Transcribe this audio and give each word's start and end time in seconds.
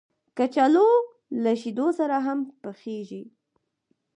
کچالو 0.37 0.87
له 1.43 1.51
شیدو 1.61 1.87
سره 1.99 2.15
هم 2.25 2.39
پخېږي 2.61 3.23